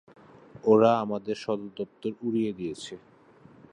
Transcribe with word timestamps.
ওরা 0.63 0.91
আমাদের 1.03 1.35
সদর 1.43 1.69
দপ্তর 1.79 2.11
উড়িয়ে 2.27 2.51
দিয়েছে! 2.59 2.93